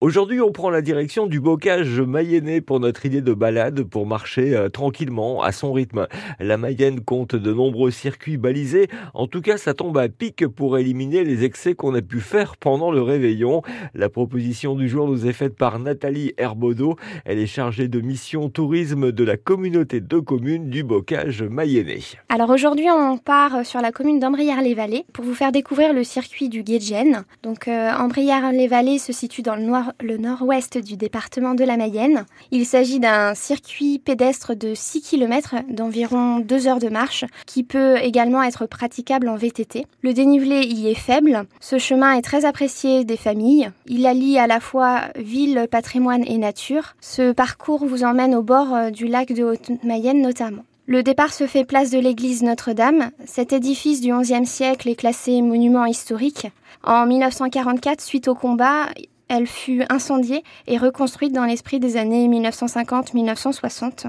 Aujourd'hui, 0.00 0.40
on 0.40 0.52
prend 0.52 0.70
la 0.70 0.80
direction 0.80 1.26
du 1.26 1.40
bocage 1.40 2.00
mayennais 2.00 2.60
pour 2.60 2.78
notre 2.78 3.04
idée 3.04 3.20
de 3.20 3.34
balade 3.34 3.82
pour 3.82 4.06
marcher 4.06 4.54
euh, 4.54 4.68
tranquillement 4.68 5.42
à 5.42 5.50
son 5.50 5.72
rythme. 5.72 6.06
La 6.38 6.56
Mayenne 6.56 7.00
compte 7.00 7.34
de 7.34 7.52
nombreux 7.52 7.90
circuits 7.90 8.36
balisés. 8.36 8.86
En 9.12 9.26
tout 9.26 9.40
cas, 9.40 9.56
ça 9.56 9.74
tombe 9.74 9.98
à 9.98 10.08
pic 10.08 10.46
pour 10.46 10.78
éliminer 10.78 11.24
les 11.24 11.42
excès 11.42 11.74
qu'on 11.74 11.96
a 11.96 12.00
pu 12.00 12.20
faire 12.20 12.56
pendant 12.58 12.92
le 12.92 13.02
réveillon. 13.02 13.62
La 13.92 14.08
proposition 14.08 14.76
du 14.76 14.88
jour 14.88 15.08
nous 15.08 15.26
est 15.26 15.32
faite 15.32 15.56
par 15.56 15.80
Nathalie 15.80 16.32
Herbaudot. 16.38 16.94
Elle 17.24 17.40
est 17.40 17.48
chargée 17.48 17.88
de 17.88 18.00
mission 18.00 18.50
tourisme 18.50 19.10
de 19.10 19.24
la 19.24 19.36
communauté 19.36 20.00
de 20.00 20.20
communes 20.20 20.70
du 20.70 20.84
bocage 20.84 21.42
mayennais. 21.42 22.02
Alors 22.28 22.50
aujourd'hui, 22.50 22.86
on 22.88 23.18
part 23.18 23.66
sur 23.66 23.80
la 23.80 23.90
commune 23.90 24.20
d'Ambrières-les-Vallées 24.20 25.06
pour 25.12 25.24
vous 25.24 25.34
faire 25.34 25.50
découvrir 25.50 25.92
le 25.92 26.04
circuit 26.04 26.48
du 26.48 26.62
Guédjen. 26.62 27.24
Donc 27.42 27.66
euh, 27.66 27.90
Ambrières-les-Vallées 27.98 28.98
se 28.98 29.12
situe 29.12 29.42
dans 29.42 29.56
le 29.56 29.62
noir 29.62 29.87
le 30.00 30.16
nord-ouest 30.16 30.78
du 30.78 30.96
département 30.96 31.54
de 31.54 31.64
la 31.64 31.76
Mayenne. 31.76 32.24
Il 32.50 32.66
s'agit 32.66 33.00
d'un 33.00 33.34
circuit 33.34 33.98
pédestre 33.98 34.54
de 34.54 34.74
6 34.74 35.02
km 35.02 35.56
d'environ 35.68 36.38
2 36.40 36.66
heures 36.66 36.78
de 36.78 36.88
marche 36.88 37.24
qui 37.46 37.62
peut 37.62 37.96
également 37.98 38.42
être 38.42 38.66
praticable 38.66 39.28
en 39.28 39.36
VTT. 39.36 39.86
Le 40.02 40.12
dénivelé 40.12 40.62
y 40.62 40.88
est 40.88 40.94
faible. 40.94 41.44
Ce 41.60 41.78
chemin 41.78 42.12
est 42.12 42.22
très 42.22 42.44
apprécié 42.44 43.04
des 43.04 43.16
familles. 43.16 43.70
Il 43.86 44.06
allie 44.06 44.38
à 44.38 44.46
la 44.46 44.60
fois 44.60 45.02
ville, 45.16 45.66
patrimoine 45.70 46.24
et 46.26 46.38
nature. 46.38 46.94
Ce 47.00 47.32
parcours 47.32 47.84
vous 47.86 48.04
emmène 48.04 48.34
au 48.34 48.42
bord 48.42 48.90
du 48.90 49.06
lac 49.06 49.32
de 49.32 49.44
Haute-Mayenne 49.44 50.22
notamment. 50.22 50.64
Le 50.90 51.02
départ 51.02 51.34
se 51.34 51.46
fait 51.46 51.66
place 51.66 51.90
de 51.90 51.98
l'église 51.98 52.42
Notre-Dame. 52.42 53.10
Cet 53.26 53.52
édifice 53.52 54.00
du 54.00 54.10
XIe 54.10 54.46
siècle 54.46 54.88
est 54.88 54.94
classé 54.94 55.42
monument 55.42 55.84
historique. 55.84 56.46
En 56.82 57.04
1944, 57.04 58.00
suite 58.00 58.26
au 58.26 58.34
combat, 58.34 58.86
elle 59.28 59.46
fut 59.46 59.84
incendiée 59.90 60.42
et 60.66 60.78
reconstruite 60.78 61.32
dans 61.32 61.44
l'esprit 61.44 61.80
des 61.80 61.96
années 61.96 62.28
1950-1960. 62.28 64.06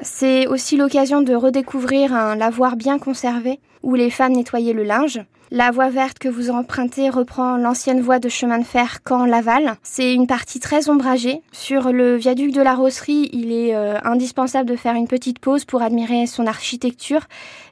C'est 0.00 0.46
aussi 0.46 0.76
l'occasion 0.76 1.22
de 1.22 1.34
redécouvrir 1.34 2.14
un 2.14 2.36
lavoir 2.36 2.76
bien 2.76 2.98
conservé 2.98 3.60
où 3.82 3.94
les 3.94 4.10
femmes 4.10 4.32
nettoyaient 4.32 4.72
le 4.72 4.84
linge. 4.84 5.20
La 5.54 5.70
voie 5.70 5.90
verte 5.90 6.18
que 6.18 6.30
vous 6.30 6.48
empruntez 6.48 7.10
reprend 7.10 7.58
l'ancienne 7.58 8.00
voie 8.00 8.18
de 8.18 8.30
chemin 8.30 8.58
de 8.58 8.64
fer 8.64 9.00
Caen-Laval. 9.06 9.74
C'est 9.82 10.14
une 10.14 10.26
partie 10.26 10.60
très 10.60 10.88
ombragée. 10.88 11.42
Sur 11.52 11.92
le 11.92 12.16
viaduc 12.16 12.52
de 12.52 12.62
la 12.62 12.74
Rosserie, 12.74 13.28
il 13.34 13.52
est 13.52 13.74
euh, 13.74 13.98
indispensable 14.02 14.66
de 14.66 14.76
faire 14.76 14.94
une 14.94 15.08
petite 15.08 15.40
pause 15.40 15.66
pour 15.66 15.82
admirer 15.82 16.26
son 16.26 16.46
architecture, 16.46 17.26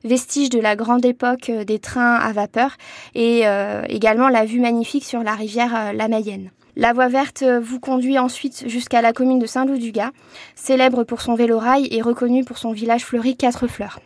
vestige 0.05 0.51
de 0.51 0.61
la 0.61 0.77
grande 0.77 1.07
époque 1.07 1.49
euh, 1.49 1.65
des 1.65 1.79
trains 1.79 2.17
à 2.17 2.33
vapeur, 2.33 2.77
et 3.15 3.49
euh, 3.49 3.81
également 3.89 4.29
la 4.29 4.45
vue 4.45 4.61
magnifique 4.61 5.07
sur 5.07 5.23
la 5.23 5.33
rivière 5.33 5.95
la 5.95 6.09
Mayenne. 6.09 6.51
La 6.77 6.93
voie 6.93 7.09
verte 7.09 7.43
vous 7.43 7.81
conduit 7.81 8.19
ensuite 8.19 8.69
jusqu'à 8.69 9.01
la 9.01 9.15
commune 9.15 9.39
de 9.39 9.47
Saint-Loup-du-Gard, 9.47 10.13
célèbre 10.55 11.05
pour 11.05 11.23
son 11.23 11.35
vélorail 11.35 11.89
et 11.91 12.03
reconnue 12.03 12.45
pour 12.45 12.59
son 12.59 12.73
village 12.73 13.07
fleuri 13.07 13.39
Quatre 13.39 13.69
Fleurs. 13.69 14.01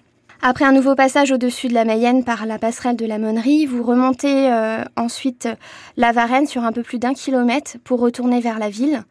Après 0.46 0.66
un 0.66 0.72
nouveau 0.72 0.94
passage 0.94 1.32
au-dessus 1.32 1.68
de 1.68 1.72
la 1.72 1.86
Mayenne 1.86 2.22
par 2.22 2.44
la 2.44 2.58
passerelle 2.58 2.96
de 2.96 3.06
la 3.06 3.18
Monnerie, 3.18 3.64
vous 3.64 3.82
remontez 3.82 4.52
euh, 4.52 4.84
ensuite 4.94 5.48
la 5.96 6.12
Varenne 6.12 6.46
sur 6.46 6.64
un 6.64 6.72
peu 6.72 6.82
plus 6.82 6.98
d'un 6.98 7.14
kilomètre 7.14 7.78
pour 7.82 7.98
retourner 7.98 8.40
vers 8.40 8.58
la 8.58 8.68
ville. 8.68 9.04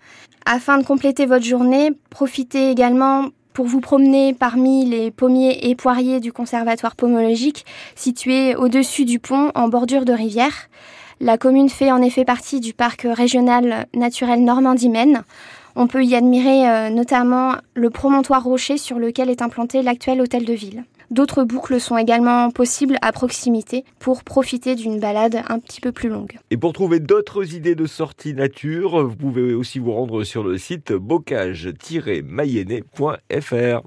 Afin 0.46 0.78
de 0.78 0.84
compléter 0.84 1.26
votre 1.26 1.44
journée, 1.44 1.90
profitez 2.12 2.70
également 2.70 3.30
pour 3.52 3.66
vous 3.66 3.80
promener 3.80 4.36
parmi 4.36 4.86
les 4.86 5.10
pommiers 5.10 5.72
et 5.72 5.74
poiriers 5.74 6.20
du 6.20 6.32
conservatoire 6.32 6.96
pomologique 6.96 7.66
situé 7.96 8.56
au-dessus 8.56 9.04
du 9.04 9.18
pont 9.18 9.52
en 9.56 9.70
bordure 9.70 10.06
de 10.06 10.14
rivière. 10.14 10.70
La 11.20 11.40
commune 11.40 11.70
fait 11.70 11.92
en 11.92 12.04
effet 12.04 12.26
partie 12.26 12.60
du 12.60 12.76
parc 12.76 13.08
régional 13.10 13.88
naturel 13.96 14.44
Normandie-Maine. 14.44 15.24
On 15.76 15.88
peut 15.88 16.06
y 16.06 16.14
admirer 16.14 16.70
euh, 16.70 16.90
notamment 16.92 17.56
le 17.74 17.90
promontoire 17.90 18.44
rocher 18.44 18.78
sur 18.78 19.00
lequel 19.00 19.32
est 19.32 19.42
implanté 19.42 19.82
l'actuel 19.82 20.22
hôtel 20.22 20.46
de 20.46 20.54
ville. 20.54 20.84
D'autres 21.14 21.44
boucles 21.44 21.80
sont 21.80 21.96
également 21.96 22.50
possibles 22.50 22.98
à 23.04 23.12
proximité 23.12 23.86
pour 24.00 24.24
profiter 24.24 24.74
d'une 24.74 25.00
balade 25.00 25.44
un 25.48 25.60
petit 25.60 25.80
peu 25.80 25.92
plus 25.92 26.10
longue. 26.10 26.40
Et 26.50 26.58
pour 26.58 26.74
trouver 26.74 27.00
d'autres 27.00 27.54
idées 27.54 27.76
de 27.76 27.86
sortie 27.86 28.34
nature, 28.34 29.08
vous 29.08 29.16
pouvez 29.16 29.54
aussi 29.54 29.78
vous 29.78 29.92
rendre 29.92 30.24
sur 30.24 30.44
le 30.44 30.58
site 30.58 30.92
bocage-mayennais.fr. 30.92 33.82